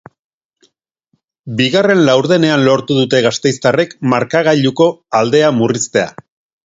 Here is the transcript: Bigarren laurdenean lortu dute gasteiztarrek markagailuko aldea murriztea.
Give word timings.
Bigarren 1.59 2.01
laurdenean 2.07 2.65
lortu 2.69 2.97
dute 3.01 3.21
gasteiztarrek 3.29 3.95
markagailuko 4.15 4.89
aldea 5.21 5.53
murriztea. 5.59 6.09